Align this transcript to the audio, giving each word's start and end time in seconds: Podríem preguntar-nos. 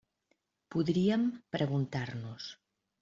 Podríem 0.75 1.23
preguntar-nos. 1.57 2.43